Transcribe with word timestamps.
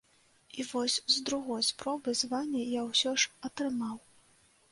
І 0.61 0.63
вось 0.69 0.95
з 1.15 1.19
другой 1.29 1.65
спробы 1.67 2.15
званне 2.21 2.63
я 2.69 2.81
ўсё 2.89 3.11
ж 3.25 3.31
атрымаў. 3.51 3.97